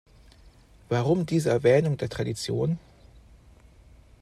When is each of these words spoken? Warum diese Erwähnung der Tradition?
Warum 0.89 1.27
diese 1.27 1.51
Erwähnung 1.51 1.95
der 1.95 2.09
Tradition? 2.09 2.79